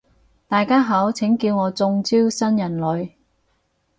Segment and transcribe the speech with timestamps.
[0.47, 3.11] 大家好，請叫我中招新人類